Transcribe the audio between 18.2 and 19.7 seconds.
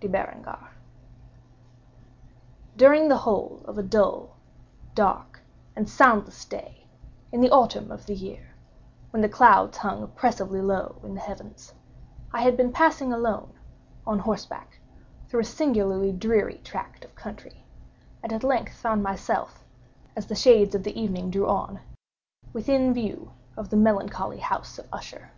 and at length found myself,